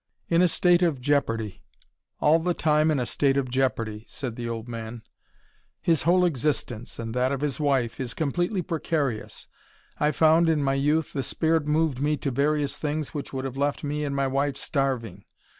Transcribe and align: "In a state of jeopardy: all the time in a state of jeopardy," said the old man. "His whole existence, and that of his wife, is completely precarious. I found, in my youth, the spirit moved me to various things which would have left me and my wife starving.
"In 0.29 0.41
a 0.41 0.47
state 0.47 0.81
of 0.81 0.99
jeopardy: 0.99 1.61
all 2.19 2.39
the 2.39 2.55
time 2.55 2.89
in 2.89 2.99
a 2.99 3.05
state 3.05 3.37
of 3.37 3.49
jeopardy," 3.51 4.03
said 4.09 4.35
the 4.35 4.49
old 4.49 4.67
man. 4.67 5.03
"His 5.79 6.01
whole 6.01 6.25
existence, 6.25 6.97
and 6.97 7.13
that 7.13 7.31
of 7.31 7.41
his 7.41 7.59
wife, 7.59 7.99
is 7.99 8.15
completely 8.15 8.63
precarious. 8.63 9.45
I 9.99 10.11
found, 10.11 10.49
in 10.49 10.63
my 10.63 10.73
youth, 10.73 11.13
the 11.13 11.21
spirit 11.21 11.67
moved 11.67 12.01
me 12.01 12.17
to 12.17 12.31
various 12.31 12.77
things 12.79 13.13
which 13.13 13.31
would 13.31 13.45
have 13.45 13.57
left 13.57 13.83
me 13.83 14.03
and 14.03 14.15
my 14.15 14.25
wife 14.25 14.57
starving. 14.57 15.23